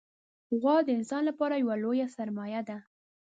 غوا 0.61 0.75
د 0.85 0.89
انسان 0.97 1.21
لپاره 1.29 1.53
یوه 1.61 1.75
لویه 1.83 2.07
سرمایه 2.15 2.61
ده. 2.69 2.77